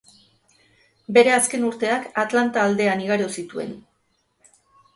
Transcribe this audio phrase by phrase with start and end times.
[1.17, 3.79] Bere azken urteak Atlanta aldean igaro zituen.